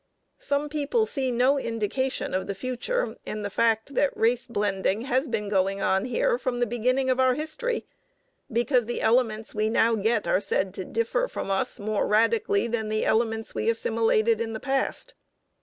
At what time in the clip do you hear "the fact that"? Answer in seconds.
3.43-4.17